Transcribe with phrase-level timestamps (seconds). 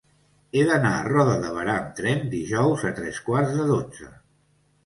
[0.59, 4.11] He d'anar a Roda de Berà amb tren dijous a tres quarts de dotze.